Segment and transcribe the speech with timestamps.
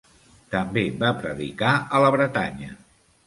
[0.53, 2.73] També va predicar a la Bretanya.